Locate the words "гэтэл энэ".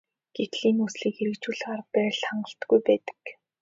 0.35-0.81